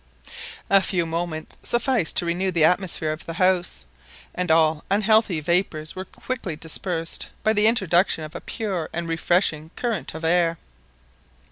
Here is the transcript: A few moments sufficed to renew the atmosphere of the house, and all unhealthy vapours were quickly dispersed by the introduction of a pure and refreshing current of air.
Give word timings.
A 0.67 0.81
few 0.81 1.05
moments 1.05 1.57
sufficed 1.61 2.17
to 2.17 2.25
renew 2.25 2.49
the 2.49 2.63
atmosphere 2.65 3.11
of 3.11 3.27
the 3.27 3.33
house, 3.33 3.85
and 4.33 4.49
all 4.49 4.83
unhealthy 4.89 5.39
vapours 5.41 5.95
were 5.95 6.05
quickly 6.05 6.55
dispersed 6.55 7.27
by 7.43 7.53
the 7.53 7.67
introduction 7.67 8.23
of 8.23 8.33
a 8.33 8.41
pure 8.41 8.89
and 8.93 9.07
refreshing 9.07 9.69
current 9.75 10.15
of 10.15 10.25
air. 10.25 10.57